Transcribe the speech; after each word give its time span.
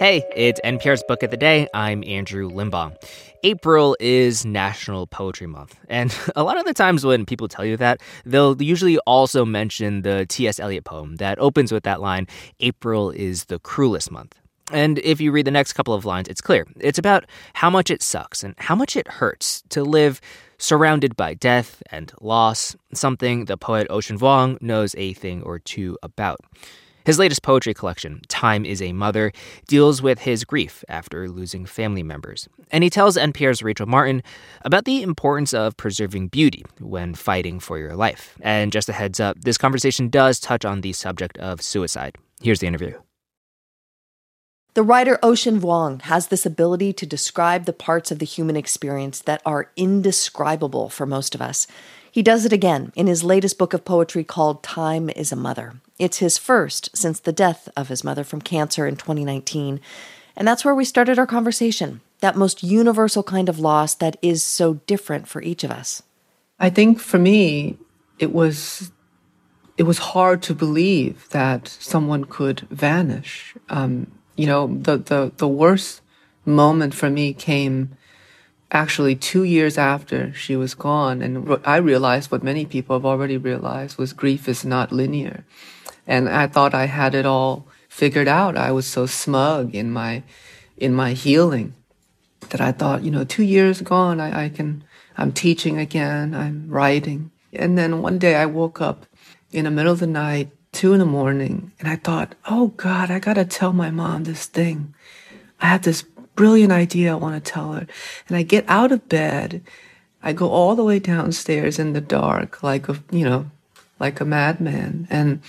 Hey, 0.00 0.24
it's 0.34 0.58
NPR's 0.64 1.02
Book 1.06 1.22
of 1.22 1.30
the 1.30 1.36
Day. 1.36 1.68
I'm 1.74 2.02
Andrew 2.04 2.48
Limbong. 2.48 2.96
April 3.42 3.98
is 4.00 4.46
National 4.46 5.06
Poetry 5.06 5.46
Month. 5.46 5.78
And 5.90 6.16
a 6.34 6.42
lot 6.42 6.56
of 6.56 6.64
the 6.64 6.72
times 6.72 7.04
when 7.04 7.26
people 7.26 7.48
tell 7.48 7.66
you 7.66 7.76
that, 7.76 8.00
they'll 8.24 8.62
usually 8.62 8.96
also 9.00 9.44
mention 9.44 10.00
the 10.00 10.24
T.S. 10.24 10.58
Eliot 10.58 10.84
poem 10.84 11.16
that 11.16 11.38
opens 11.38 11.70
with 11.70 11.82
that 11.82 12.00
line 12.00 12.26
April 12.60 13.10
is 13.10 13.44
the 13.44 13.58
cruelest 13.58 14.10
month. 14.10 14.40
And 14.72 15.00
if 15.00 15.20
you 15.20 15.32
read 15.32 15.46
the 15.46 15.50
next 15.50 15.74
couple 15.74 15.92
of 15.92 16.06
lines, 16.06 16.28
it's 16.28 16.40
clear. 16.40 16.66
It's 16.78 16.98
about 16.98 17.26
how 17.52 17.68
much 17.68 17.90
it 17.90 18.02
sucks 18.02 18.42
and 18.42 18.54
how 18.56 18.74
much 18.74 18.96
it 18.96 19.06
hurts 19.06 19.62
to 19.68 19.84
live 19.84 20.22
surrounded 20.56 21.14
by 21.14 21.34
death 21.34 21.82
and 21.90 22.10
loss, 22.22 22.74
something 22.94 23.44
the 23.44 23.58
poet 23.58 23.86
Ocean 23.90 24.18
Vuong 24.18 24.62
knows 24.62 24.94
a 24.96 25.12
thing 25.12 25.42
or 25.42 25.58
two 25.58 25.98
about. 26.02 26.40
His 27.04 27.18
latest 27.18 27.42
poetry 27.42 27.74
collection, 27.74 28.20
Time 28.28 28.64
is 28.64 28.82
a 28.82 28.92
Mother, 28.92 29.32
deals 29.66 30.02
with 30.02 30.20
his 30.20 30.44
grief 30.44 30.84
after 30.88 31.28
losing 31.28 31.64
family 31.64 32.02
members. 32.02 32.48
And 32.70 32.84
he 32.84 32.90
tells 32.90 33.16
NPR's 33.16 33.62
Rachel 33.62 33.86
Martin 33.86 34.22
about 34.62 34.84
the 34.84 35.02
importance 35.02 35.54
of 35.54 35.76
preserving 35.76 36.28
beauty 36.28 36.64
when 36.78 37.14
fighting 37.14 37.58
for 37.58 37.78
your 37.78 37.96
life. 37.96 38.36
And 38.40 38.72
just 38.72 38.88
a 38.88 38.92
heads 38.92 39.18
up, 39.20 39.40
this 39.40 39.58
conversation 39.58 40.08
does 40.08 40.38
touch 40.40 40.64
on 40.64 40.82
the 40.82 40.92
subject 40.92 41.38
of 41.38 41.62
suicide. 41.62 42.16
Here's 42.42 42.60
the 42.60 42.66
interview. 42.66 42.98
The 44.74 44.84
writer 44.84 45.18
Ocean 45.20 45.60
Vuong 45.60 46.02
has 46.02 46.28
this 46.28 46.46
ability 46.46 46.92
to 46.92 47.06
describe 47.06 47.64
the 47.64 47.72
parts 47.72 48.12
of 48.12 48.20
the 48.20 48.24
human 48.24 48.54
experience 48.54 49.20
that 49.22 49.42
are 49.44 49.72
indescribable 49.76 50.88
for 50.88 51.06
most 51.06 51.34
of 51.34 51.42
us. 51.42 51.66
He 52.10 52.22
does 52.22 52.44
it 52.44 52.52
again 52.52 52.92
in 52.96 53.06
his 53.06 53.22
latest 53.22 53.58
book 53.58 53.72
of 53.72 53.84
poetry 53.84 54.24
called 54.24 54.62
Time 54.62 55.10
is 55.10 55.30
a 55.30 55.36
Mother. 55.36 55.74
It's 55.98 56.18
his 56.18 56.38
first 56.38 56.96
since 56.96 57.20
the 57.20 57.32
death 57.32 57.68
of 57.76 57.88
his 57.88 58.02
mother 58.02 58.24
from 58.24 58.42
cancer 58.42 58.86
in 58.86 58.96
2019. 58.96 59.80
And 60.34 60.48
that's 60.48 60.64
where 60.64 60.74
we 60.74 60.84
started 60.84 61.18
our 61.18 61.26
conversation 61.26 62.00
that 62.20 62.36
most 62.36 62.62
universal 62.62 63.22
kind 63.22 63.48
of 63.48 63.58
loss 63.58 63.94
that 63.94 64.16
is 64.22 64.42
so 64.42 64.74
different 64.86 65.26
for 65.26 65.42
each 65.42 65.64
of 65.64 65.70
us. 65.70 66.02
I 66.58 66.70
think 66.70 66.98
for 67.00 67.18
me, 67.18 67.78
it 68.18 68.32
was 68.32 68.90
it 69.78 69.84
was 69.84 69.98
hard 69.98 70.42
to 70.42 70.54
believe 70.54 71.26
that 71.30 71.66
someone 71.68 72.24
could 72.24 72.60
vanish. 72.70 73.54
Um, 73.70 74.08
you 74.36 74.46
know, 74.46 74.66
the, 74.66 74.98
the, 74.98 75.32
the 75.38 75.48
worst 75.48 76.02
moment 76.44 76.92
for 76.92 77.08
me 77.08 77.32
came 77.32 77.96
actually 78.70 79.16
two 79.16 79.44
years 79.44 79.76
after 79.76 80.32
she 80.34 80.56
was 80.56 80.74
gone. 80.74 81.22
And 81.22 81.58
I 81.64 81.76
realized 81.76 82.30
what 82.30 82.42
many 82.42 82.64
people 82.64 82.96
have 82.96 83.06
already 83.06 83.36
realized 83.36 83.98
was 83.98 84.12
grief 84.12 84.48
is 84.48 84.64
not 84.64 84.92
linear. 84.92 85.44
And 86.06 86.28
I 86.28 86.46
thought 86.46 86.74
I 86.74 86.86
had 86.86 87.14
it 87.14 87.26
all 87.26 87.66
figured 87.88 88.28
out. 88.28 88.56
I 88.56 88.72
was 88.72 88.86
so 88.86 89.06
smug 89.06 89.74
in 89.74 89.90
my, 89.90 90.22
in 90.76 90.94
my 90.94 91.12
healing 91.12 91.74
that 92.50 92.60
I 92.60 92.72
thought, 92.72 93.02
you 93.02 93.10
know, 93.10 93.24
two 93.24 93.42
years 93.42 93.80
gone, 93.82 94.20
I, 94.20 94.44
I 94.44 94.48
can, 94.48 94.84
I'm 95.16 95.32
teaching 95.32 95.78
again, 95.78 96.34
I'm 96.34 96.68
writing. 96.68 97.30
And 97.52 97.76
then 97.76 98.02
one 98.02 98.18
day 98.18 98.36
I 98.36 98.46
woke 98.46 98.80
up 98.80 99.06
in 99.52 99.64
the 99.64 99.70
middle 99.70 99.92
of 99.92 100.00
the 100.00 100.06
night 100.06 100.50
two 100.72 100.92
in 100.92 101.00
the 101.00 101.06
morning 101.06 101.72
and 101.78 101.88
I 101.88 101.96
thought, 101.96 102.34
oh 102.48 102.68
God, 102.68 103.10
I 103.10 103.18
gotta 103.18 103.44
tell 103.44 103.72
my 103.72 103.90
mom 103.90 104.24
this 104.24 104.46
thing. 104.46 104.94
I 105.60 105.66
have 105.66 105.82
this 105.82 106.02
brilliant 106.40 106.72
idea 106.72 107.12
I 107.12 107.16
want 107.16 107.44
to 107.44 107.52
tell 107.52 107.72
her. 107.74 107.86
And 108.26 108.34
I 108.34 108.40
get 108.40 108.64
out 108.66 108.92
of 108.92 109.10
bed. 109.10 109.60
I 110.22 110.32
go 110.32 110.48
all 110.48 110.74
the 110.74 110.82
way 110.82 110.98
downstairs 110.98 111.78
in 111.78 111.92
the 111.92 112.00
dark, 112.00 112.62
like 112.62 112.88
a, 112.88 112.98
you 113.10 113.26
know, 113.26 113.50
like 113.98 114.22
a 114.22 114.24
madman. 114.24 115.06
And 115.10 115.42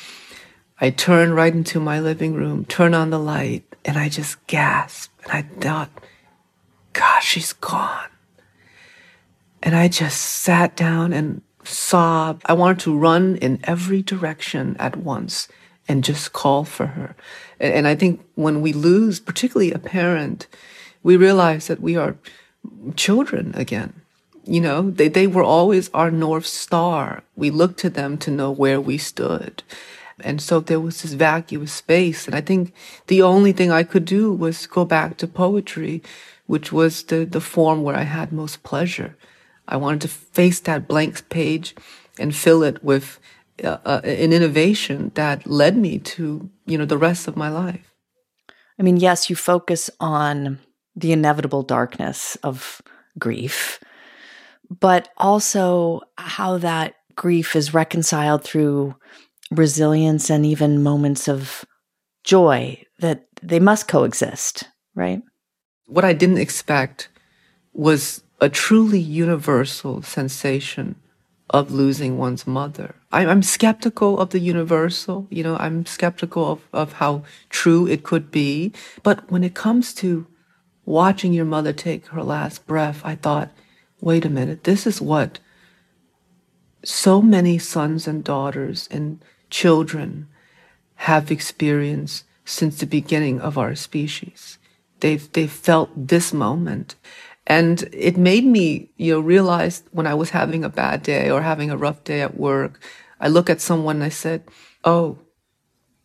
I 0.81 0.89
turn 0.89 1.31
right 1.31 1.53
into 1.53 1.79
my 1.79 2.01
living 2.01 2.33
room, 2.33 2.65
turn 2.65 2.93
on 2.93 3.09
the 3.09 3.19
light, 3.19 3.63
and 3.85 3.97
I 3.97 4.09
just 4.09 4.45
gasp. 4.47 5.09
And 5.23 5.31
I 5.31 5.41
thought, 5.61 5.91
gosh, 6.91 7.25
she's 7.25 7.53
gone. 7.53 8.09
And 9.63 9.77
I 9.77 9.87
just 9.87 10.19
sat 10.19 10.75
down 10.75 11.13
and 11.13 11.41
sob. 11.63 12.41
I 12.47 12.51
wanted 12.51 12.79
to 12.79 12.97
run 12.97 13.37
in 13.37 13.61
every 13.63 14.01
direction 14.01 14.75
at 14.77 14.97
once 14.97 15.47
and 15.87 16.03
just 16.03 16.33
call 16.33 16.65
for 16.65 16.87
her. 16.87 17.15
And 17.61 17.87
I 17.87 17.95
think 17.95 18.19
when 18.35 18.59
we 18.59 18.73
lose, 18.73 19.21
particularly 19.21 19.71
a 19.71 19.79
parent, 19.79 20.47
we 21.03 21.17
realize 21.17 21.67
that 21.67 21.81
we 21.81 21.95
are 21.95 22.17
children 22.95 23.53
again. 23.55 23.93
You 24.45 24.61
know, 24.61 24.89
they, 24.89 25.07
they 25.07 25.27
were 25.27 25.43
always 25.43 25.89
our 25.93 26.11
North 26.11 26.45
Star. 26.45 27.23
We 27.35 27.49
looked 27.49 27.79
to 27.79 27.89
them 27.89 28.17
to 28.19 28.31
know 28.31 28.51
where 28.51 28.81
we 28.81 28.97
stood. 28.97 29.63
And 30.19 30.41
so 30.41 30.59
there 30.59 30.79
was 30.79 31.01
this 31.01 31.13
vacuous 31.13 31.73
space. 31.73 32.25
And 32.27 32.35
I 32.35 32.41
think 32.41 32.73
the 33.07 33.21
only 33.21 33.51
thing 33.51 33.71
I 33.71 33.83
could 33.83 34.05
do 34.05 34.31
was 34.33 34.67
go 34.67 34.85
back 34.85 35.17
to 35.17 35.27
poetry, 35.27 36.01
which 36.47 36.71
was 36.71 37.03
the, 37.03 37.25
the 37.25 37.41
form 37.41 37.83
where 37.83 37.95
I 37.95 38.03
had 38.03 38.31
most 38.31 38.63
pleasure. 38.63 39.15
I 39.67 39.77
wanted 39.77 40.01
to 40.01 40.07
face 40.07 40.59
that 40.61 40.87
blank 40.87 41.29
page 41.29 41.75
and 42.19 42.35
fill 42.35 42.63
it 42.63 42.83
with 42.83 43.19
uh, 43.63 43.77
uh, 43.85 44.01
an 44.03 44.33
innovation 44.33 45.11
that 45.15 45.47
led 45.47 45.77
me 45.77 45.99
to, 45.99 46.49
you 46.65 46.77
know, 46.77 46.85
the 46.85 46.97
rest 46.97 47.27
of 47.27 47.37
my 47.37 47.49
life. 47.49 47.93
I 48.79 48.83
mean, 48.83 48.97
yes, 48.97 49.29
you 49.29 49.35
focus 49.35 49.89
on 49.99 50.59
the 50.95 51.11
inevitable 51.11 51.63
darkness 51.63 52.35
of 52.43 52.81
grief, 53.17 53.79
but 54.69 55.09
also 55.17 56.01
how 56.17 56.57
that 56.57 56.95
grief 57.15 57.55
is 57.55 57.73
reconciled 57.73 58.43
through 58.43 58.95
resilience 59.51 60.29
and 60.29 60.45
even 60.45 60.83
moments 60.83 61.27
of 61.27 61.65
joy 62.23 62.81
that 62.99 63.25
they 63.41 63.59
must 63.59 63.87
coexist, 63.87 64.63
right? 64.95 65.21
What 65.87 66.05
I 66.05 66.13
didn't 66.13 66.37
expect 66.37 67.09
was 67.73 68.23
a 68.39 68.49
truly 68.49 68.99
universal 68.99 70.01
sensation 70.01 70.95
of 71.49 71.69
losing 71.69 72.17
one's 72.17 72.47
mother. 72.47 72.95
I'm 73.11 73.43
skeptical 73.43 74.19
of 74.19 74.29
the 74.29 74.39
universal, 74.39 75.27
you 75.29 75.43
know, 75.43 75.57
I'm 75.57 75.85
skeptical 75.85 76.49
of, 76.49 76.61
of 76.71 76.93
how 76.93 77.23
true 77.49 77.85
it 77.85 78.03
could 78.03 78.31
be. 78.31 78.71
But 79.03 79.29
when 79.29 79.43
it 79.43 79.53
comes 79.53 79.93
to 79.95 80.25
watching 80.85 81.33
your 81.33 81.45
mother 81.45 81.73
take 81.73 82.07
her 82.07 82.23
last 82.23 82.65
breath, 82.67 83.01
I 83.03 83.15
thought, 83.15 83.51
wait 83.99 84.25
a 84.25 84.29
minute, 84.29 84.63
this 84.63 84.87
is 84.87 85.01
what 85.01 85.39
so 86.83 87.21
many 87.21 87.57
sons 87.57 88.07
and 88.07 88.23
daughters 88.23 88.87
and 88.91 89.23
children 89.49 90.27
have 90.95 91.31
experienced 91.31 92.25
since 92.45 92.79
the 92.79 92.85
beginning 92.85 93.39
of 93.39 93.57
our 93.57 93.75
species. 93.75 94.57
They've, 94.99 95.31
they've 95.33 95.51
felt 95.51 95.89
this 95.95 96.33
moment. 96.33 96.95
And 97.47 97.89
it 97.91 98.17
made 98.17 98.45
me, 98.45 98.91
you 98.97 99.13
know, 99.13 99.19
realize 99.19 99.83
when 99.91 100.07
I 100.07 100.13
was 100.13 100.29
having 100.29 100.63
a 100.63 100.69
bad 100.69 101.03
day 101.03 101.29
or 101.29 101.41
having 101.41 101.71
a 101.71 101.77
rough 101.77 102.03
day 102.03 102.21
at 102.21 102.37
work, 102.37 102.79
I 103.19 103.27
look 103.27 103.49
at 103.49 103.61
someone 103.61 103.97
and 103.97 104.05
I 104.05 104.09
said, 104.09 104.43
Oh, 104.83 105.19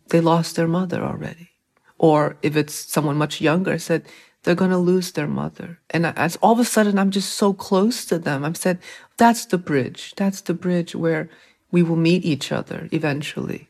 they 0.09 0.21
lost 0.21 0.57
their 0.57 0.69
mother 0.69 1.03
already. 1.03 1.51
Or 1.99 2.37
if 2.43 2.57
it's 2.57 2.75
someone 2.75 3.17
much 3.17 3.41
younger, 3.41 3.73
I 3.73 3.79
said, 3.79 4.07
they're 4.47 4.55
going 4.55 4.71
to 4.71 4.79
lose 4.79 5.11
their 5.11 5.27
mother. 5.27 5.81
And 5.91 6.07
as 6.07 6.37
all 6.37 6.53
of 6.53 6.61
a 6.61 6.65
sudden, 6.65 7.01
I'm 7.01 7.11
just 7.11 7.35
so 7.35 7.53
close 7.53 8.05
to 8.05 8.17
them. 8.17 8.45
I'm 8.45 8.55
said, 8.55 8.79
that's 9.17 9.45
the 9.45 9.59
bridge. 9.59 10.15
That's 10.17 10.41
the 10.41 10.55
bridge 10.55 10.95
where 10.95 11.29
we 11.73 11.83
will 11.83 11.97
meet 11.97 12.25
each 12.25 12.53
other 12.53 12.89
eventually. 12.93 13.67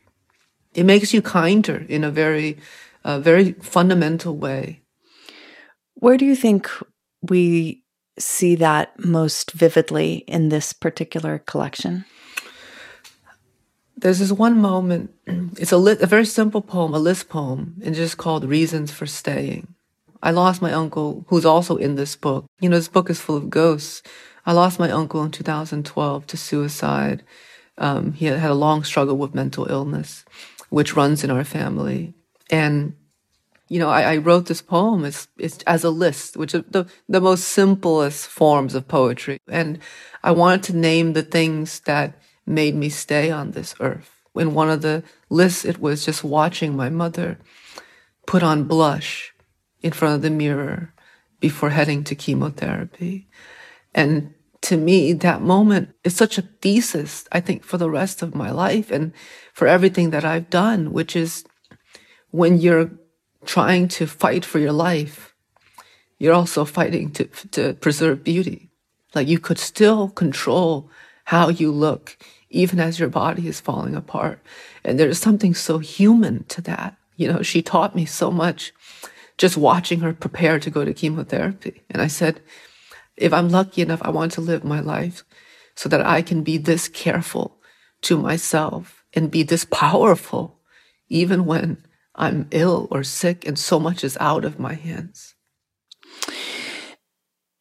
It 0.75 0.83
makes 0.83 1.15
you 1.15 1.23
kinder 1.23 1.83
in 1.89 2.03
a 2.03 2.11
very, 2.11 2.59
uh, 3.03 3.19
very 3.19 3.53
fundamental 3.53 4.37
way. 4.37 4.83
Where 5.95 6.15
do 6.15 6.25
you 6.25 6.35
think 6.35 6.69
we 7.23 7.83
see 8.19 8.53
that 8.53 9.03
most 9.03 9.53
vividly 9.53 10.17
in 10.27 10.49
this 10.49 10.73
particular 10.73 11.39
collection? 11.39 12.05
There's 13.95 14.19
this 14.19 14.31
one 14.31 14.61
moment. 14.61 15.09
It's 15.57 15.71
a, 15.71 15.77
lit, 15.77 16.01
a 16.01 16.05
very 16.05 16.25
simple 16.25 16.61
poem, 16.61 16.93
a 16.93 16.99
list 16.99 17.29
poem, 17.29 17.81
and 17.83 17.95
just 17.95 18.17
called 18.17 18.45
"Reasons 18.45 18.91
for 18.91 19.07
Staying." 19.07 19.73
I 20.21 20.31
lost 20.31 20.61
my 20.61 20.73
uncle, 20.73 21.25
who's 21.27 21.45
also 21.45 21.77
in 21.77 21.95
this 21.95 22.15
book. 22.15 22.45
You 22.59 22.69
know, 22.69 22.77
this 22.77 22.87
book 22.87 23.09
is 23.09 23.21
full 23.21 23.37
of 23.37 23.49
ghosts. 23.49 24.01
I 24.45 24.53
lost 24.53 24.79
my 24.79 24.89
uncle 24.89 25.23
in 25.23 25.31
2012 25.31 26.27
to 26.27 26.37
suicide. 26.37 27.23
Um, 27.77 28.13
he 28.13 28.25
had 28.25 28.49
a 28.49 28.55
long 28.55 28.83
struggle 28.83 29.17
with 29.17 29.35
mental 29.35 29.69
illness, 29.69 30.25
which 30.69 30.95
runs 30.95 31.23
in 31.23 31.29
our 31.29 31.43
family. 31.43 32.13
And, 32.49 32.95
you 33.69 33.79
know, 33.79 33.89
I, 33.89 34.13
I 34.13 34.17
wrote 34.17 34.47
this 34.47 34.61
poem 34.61 35.05
as, 35.05 35.27
as 35.67 35.83
a 35.83 35.89
list, 35.89 36.37
which 36.37 36.55
is 36.55 36.63
the, 36.69 36.87
the 37.07 37.21
most 37.21 37.49
simplest 37.49 38.27
forms 38.27 38.73
of 38.73 38.87
poetry. 38.87 39.39
And 39.47 39.79
I 40.23 40.31
wanted 40.31 40.63
to 40.63 40.77
name 40.77 41.13
the 41.13 41.23
things 41.23 41.81
that 41.81 42.19
made 42.45 42.75
me 42.75 42.89
stay 42.89 43.29
on 43.29 43.51
this 43.51 43.75
earth. 43.79 44.11
In 44.35 44.53
one 44.53 44.69
of 44.69 44.81
the 44.81 45.03
lists, 45.29 45.65
it 45.65 45.79
was 45.79 46.05
just 46.05 46.23
watching 46.23 46.75
my 46.75 46.89
mother 46.89 47.37
put 48.25 48.43
on 48.43 48.63
blush 48.63 49.33
in 49.87 49.93
front 49.93 50.15
of 50.15 50.21
the 50.21 50.29
mirror 50.29 50.93
before 51.39 51.71
heading 51.71 52.03
to 52.03 52.15
chemotherapy. 52.15 53.27
And 53.95 54.33
to 54.61 54.77
me, 54.77 55.13
that 55.13 55.41
moment 55.41 55.95
is 56.03 56.15
such 56.15 56.37
a 56.37 56.43
thesis, 56.61 57.25
I 57.31 57.39
think, 57.39 57.63
for 57.63 57.77
the 57.77 57.89
rest 57.89 58.21
of 58.21 58.35
my 58.35 58.51
life 58.51 58.91
and 58.91 59.13
for 59.53 59.67
everything 59.67 60.09
that 60.11 60.25
I've 60.25 60.49
done, 60.49 60.91
which 60.91 61.15
is 61.15 61.45
when 62.31 62.59
you're 62.59 62.91
trying 63.45 63.87
to 63.87 64.05
fight 64.05 64.43
for 64.43 64.59
your 64.59 64.73
life, 64.73 65.33
you're 66.19 66.33
also 66.33 66.65
fighting 66.65 67.11
to, 67.11 67.25
to 67.51 67.73
preserve 67.75 68.23
beauty. 68.23 68.69
Like 69.15 69.27
you 69.27 69.39
could 69.39 69.59
still 69.59 70.09
control 70.09 70.89
how 71.25 71.49
you 71.49 71.71
look, 71.71 72.17
even 72.49 72.79
as 72.79 72.99
your 72.99 73.09
body 73.09 73.47
is 73.47 73.61
falling 73.61 73.95
apart. 73.95 74.41
And 74.83 74.99
there's 74.99 75.19
something 75.19 75.53
so 75.53 75.77
human 75.77 76.43
to 76.45 76.61
that. 76.61 76.97
You 77.15 77.31
know, 77.31 77.41
she 77.41 77.61
taught 77.61 77.95
me 77.95 78.05
so 78.05 78.31
much 78.31 78.73
just 79.37 79.57
watching 79.57 79.99
her 79.99 80.13
prepare 80.13 80.59
to 80.59 80.69
go 80.69 80.83
to 80.83 80.93
chemotherapy. 80.93 81.83
And 81.89 82.01
I 82.01 82.07
said, 82.07 82.41
if 83.15 83.33
I'm 83.33 83.49
lucky 83.49 83.81
enough, 83.81 84.01
I 84.03 84.09
want 84.09 84.31
to 84.33 84.41
live 84.41 84.63
my 84.63 84.79
life 84.79 85.23
so 85.75 85.89
that 85.89 86.05
I 86.05 86.21
can 86.21 86.43
be 86.43 86.57
this 86.57 86.87
careful 86.87 87.59
to 88.03 88.17
myself 88.17 89.03
and 89.13 89.31
be 89.31 89.43
this 89.43 89.65
powerful, 89.65 90.59
even 91.09 91.45
when 91.45 91.83
I'm 92.15 92.47
ill 92.51 92.87
or 92.91 93.03
sick 93.03 93.47
and 93.47 93.57
so 93.57 93.79
much 93.79 94.03
is 94.03 94.17
out 94.19 94.43
of 94.43 94.59
my 94.59 94.73
hands. 94.73 95.35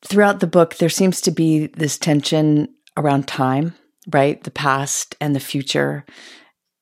Throughout 0.03 0.41
the 0.41 0.47
book, 0.47 0.77
there 0.77 0.89
seems 0.89 1.21
to 1.23 1.31
be 1.31 1.67
this 1.69 1.99
tension 1.99 2.69
around 2.97 3.27
time, 3.27 3.75
right? 4.11 4.43
The 4.43 4.51
past 4.51 5.17
and 5.21 5.35
the 5.35 5.41
future. 5.41 6.05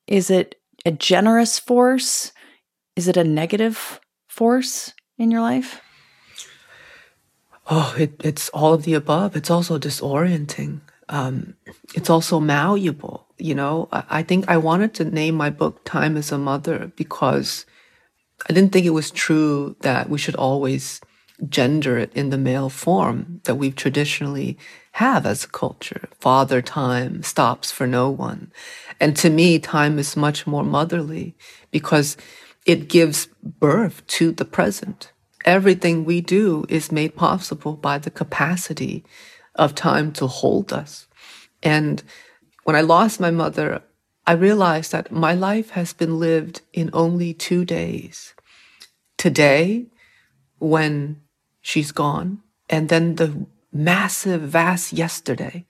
Is 0.07 0.29
it 0.29 0.55
a 0.85 0.91
generous 0.91 1.59
force? 1.59 2.31
Is 2.95 3.07
it 3.07 3.17
a 3.17 3.23
negative 3.23 3.99
force 4.35 4.93
in 5.17 5.31
your 5.31 5.39
life? 5.39 5.81
Oh, 7.67 7.95
it, 7.97 8.19
it's 8.21 8.49
all 8.49 8.73
of 8.73 8.83
the 8.83 8.93
above. 8.93 9.35
It's 9.35 9.49
also 9.49 9.79
disorienting. 9.79 10.81
Um, 11.07 11.55
it's 11.95 12.09
also 12.09 12.41
malleable. 12.41 13.27
You 13.37 13.55
know, 13.55 13.87
I, 13.93 14.03
I 14.09 14.23
think 14.23 14.45
I 14.49 14.57
wanted 14.57 14.93
to 14.95 15.05
name 15.05 15.35
my 15.35 15.49
book 15.49 15.85
Time 15.85 16.17
is 16.17 16.33
a 16.33 16.37
Mother 16.37 16.91
because 16.97 17.65
I 18.49 18.53
didn't 18.53 18.73
think 18.73 18.85
it 18.85 18.89
was 18.89 19.09
true 19.09 19.77
that 19.81 20.09
we 20.09 20.17
should 20.17 20.35
always 20.35 20.99
gender 21.47 21.97
it 21.97 22.11
in 22.13 22.29
the 22.29 22.37
male 22.37 22.69
form 22.69 23.39
that 23.45 23.55
we've 23.55 23.75
traditionally 23.75 24.57
have 24.93 25.25
as 25.25 25.45
a 25.45 25.49
culture. 25.49 26.09
Father 26.19 26.61
time 26.61 27.23
stops 27.23 27.71
for 27.71 27.87
no 27.87 28.09
one. 28.09 28.51
And 28.99 29.15
to 29.17 29.29
me, 29.29 29.59
time 29.59 29.97
is 29.97 30.17
much 30.17 30.45
more 30.45 30.63
motherly 30.63 31.35
because 31.71 32.17
it 32.65 32.89
gives 32.89 33.27
birth 33.43 34.05
to 34.07 34.31
the 34.31 34.45
present. 34.45 35.11
Everything 35.45 36.03
we 36.03 36.21
do 36.21 36.65
is 36.67 36.91
made 36.91 37.15
possible 37.15 37.73
by 37.73 37.99
the 37.99 38.09
capacity 38.09 39.03
of 39.53 39.75
time 39.75 40.11
to 40.13 40.27
hold 40.27 40.73
us. 40.73 41.07
And 41.61 42.03
when 42.63 42.75
I 42.75 42.81
lost 42.81 43.19
my 43.19 43.31
mother, 43.31 43.83
I 44.25 44.33
realized 44.33 44.91
that 44.91 45.11
my 45.11 45.33
life 45.33 45.71
has 45.71 45.93
been 45.93 46.19
lived 46.19 46.61
in 46.73 46.89
only 46.93 47.33
two 47.33 47.63
days. 47.63 48.33
Today, 49.17 49.85
when 50.57 51.21
she's 51.61 51.91
gone, 51.91 52.41
and 52.69 52.89
then 52.89 53.15
the 53.15 53.45
massive, 53.71 54.41
vast 54.41 54.93
yesterday 54.93 55.65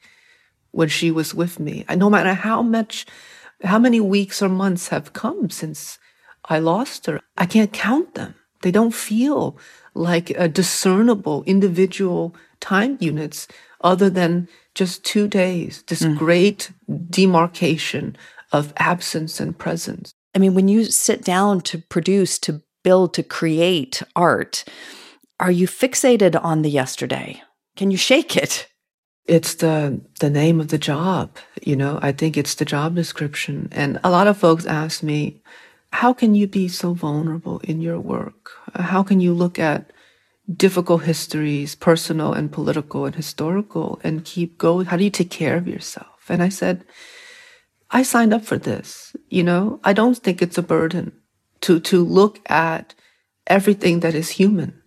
when 0.72 0.88
she 0.88 1.12
was 1.12 1.34
with 1.34 1.60
me. 1.60 1.84
And 1.88 2.00
no 2.00 2.10
matter 2.10 2.34
how 2.34 2.62
much, 2.62 3.06
how 3.64 3.80
many 3.80 4.00
weeks 4.00 4.42
or 4.42 4.50
months 4.50 4.90
have 4.90 5.14
come 5.14 5.50
since 5.50 5.98
I 6.48 6.60
lost 6.60 7.06
her, 7.08 7.22
I 7.38 7.46
can't 7.46 7.74
count 7.74 8.16
them. 8.16 8.36
They 8.62 8.72
don't 8.72 8.94
feel 8.94 9.58
like 9.94 10.32
a 10.32 10.48
discernible 10.48 11.44
individual 11.46 12.36
time 12.60 12.98
units 13.00 13.48
other 13.82 14.10
than 14.10 14.48
just 14.74 15.04
two 15.06 15.28
days, 15.28 15.84
this 15.88 16.02
mm. 16.02 16.18
great 16.18 16.72
demarcation 17.10 18.18
of 18.52 18.74
absence 18.78 19.40
and 19.40 19.58
presence. 19.58 20.14
I 20.34 20.40
mean, 20.40 20.54
when 20.54 20.68
you 20.68 20.86
sit 20.86 21.24
down 21.24 21.62
to 21.62 21.78
produce, 21.78 22.40
to 22.40 22.62
build, 22.84 23.14
to 23.14 23.24
create 23.24 24.02
art, 24.16 24.66
are 25.40 25.52
you 25.52 25.68
fixated 25.68 26.42
on 26.44 26.62
the 26.62 26.70
yesterday? 26.70 27.42
Can 27.76 27.92
you 27.92 27.98
shake 27.98 28.36
it? 28.36 28.68
It's 29.26 29.56
the 29.56 30.02
the 30.20 30.30
name 30.30 30.60
of 30.60 30.68
the 30.68 30.78
job, 30.78 31.38
you 31.64 31.76
know. 31.76 32.00
I 32.02 32.12
think 32.12 32.38
it's 32.38 32.56
the 32.56 32.66
job 32.66 32.96
description. 32.96 33.70
And 33.72 34.00
a 34.04 34.12
lot 34.12 34.28
of 34.28 34.38
folks 34.38 34.66
ask 34.66 35.02
me, 35.02 35.42
how 35.96 36.12
can 36.12 36.36
you 36.36 36.46
be 36.46 36.68
so 36.68 36.94
vulnerable 36.94 37.60
in 37.60 37.80
your 37.80 38.00
work? 38.00 38.52
How 38.76 39.02
can 39.02 39.22
you 39.22 39.34
look 39.34 39.58
at 39.58 39.92
difficult 40.54 41.04
histories, 41.04 41.74
personal 41.74 42.34
and 42.34 42.52
political 42.52 43.06
and 43.06 43.16
historical, 43.16 44.00
and 44.04 44.26
keep 44.26 44.58
going? 44.58 44.88
How 44.88 44.98
do 44.98 45.06
you 45.06 45.10
take 45.10 45.32
care 45.32 45.56
of 45.56 45.70
yourself? 45.70 46.20
And 46.28 46.44
I 46.44 46.50
said, 46.50 46.84
I 47.92 48.04
signed 48.04 48.34
up 48.34 48.44
for 48.44 48.58
this. 48.58 49.16
You 49.30 49.44
know, 49.44 49.80
I 49.86 49.94
don't 49.94 50.18
think 50.18 50.42
it's 50.42 50.58
a 50.58 50.70
burden 50.76 51.14
to, 51.62 51.80
to 51.80 52.04
look 52.04 52.42
at 52.50 52.94
everything 53.48 54.02
that 54.02 54.16
is 54.16 54.32
human 54.32 54.82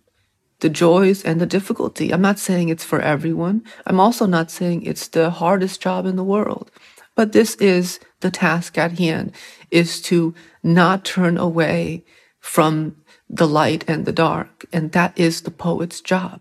the 0.59 0.69
joys 0.69 1.23
and 1.23 1.39
the 1.39 1.45
difficulty. 1.45 2.11
I'm 2.11 2.21
not 2.21 2.37
saying 2.37 2.67
it's 2.67 2.83
for 2.83 2.99
everyone. 2.99 3.63
I'm 3.87 3.99
also 3.99 4.25
not 4.25 4.51
saying 4.51 4.83
it's 4.83 5.07
the 5.07 5.29
hardest 5.29 5.81
job 5.81 6.05
in 6.05 6.17
the 6.17 6.31
world. 6.35 6.69
But 7.19 7.33
this 7.33 7.55
is 7.55 7.99
the 8.21 8.31
task 8.31 8.77
at 8.77 8.97
hand 8.97 9.33
is 9.71 10.01
to 10.03 10.33
not 10.63 11.03
turn 11.03 11.37
away 11.37 12.05
from 12.39 12.95
the 13.29 13.45
light 13.45 13.83
and 13.89 14.05
the 14.05 14.13
dark. 14.13 14.65
And 14.71 14.93
that 14.93 15.19
is 15.19 15.41
the 15.41 15.51
poet's 15.51 15.99
job. 15.99 16.39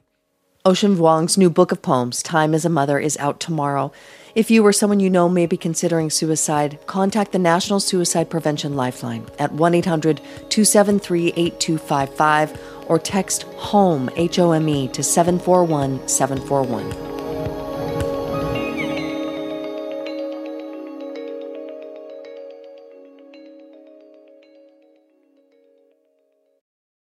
Ocean 0.64 0.94
Vuong's 0.94 1.36
new 1.36 1.50
book 1.50 1.72
of 1.72 1.82
poems, 1.82 2.22
Time 2.22 2.54
is 2.54 2.64
a 2.64 2.68
Mother, 2.68 3.00
is 3.00 3.16
out 3.16 3.40
tomorrow. 3.40 3.90
If 4.36 4.52
you 4.52 4.64
or 4.64 4.72
someone 4.72 5.00
you 5.00 5.10
know 5.10 5.28
may 5.28 5.46
be 5.46 5.56
considering 5.56 6.10
suicide, 6.10 6.78
contact 6.86 7.32
the 7.32 7.40
National 7.40 7.80
Suicide 7.80 8.30
Prevention 8.30 8.76
Lifeline 8.76 9.26
at 9.40 9.50
1 9.50 9.74
800 9.74 10.18
273 10.48 11.32
8255 11.34 12.56
or 12.86 13.00
text 13.00 13.42
HOME, 13.56 14.10
H 14.14 14.38
O 14.38 14.52
M 14.52 14.68
E, 14.68 14.86
to 14.86 15.02
741 15.02 16.06
741. 16.06 17.07